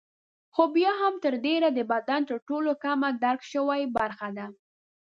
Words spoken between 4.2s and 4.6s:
ده.